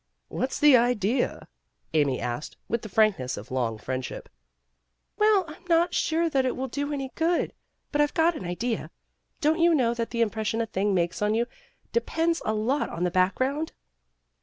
[0.29, 1.47] "What's the idea!"
[1.93, 4.29] Amy asked, with the frankness of long friendship.
[5.19, 7.53] THE CURE 223 "Well, I'm not sure that it will do any good.
[7.91, 8.89] But I've got an idea
[9.41, 11.45] Don't you know that the impression a thing makes on you
[11.91, 13.73] depends a lot on the background!"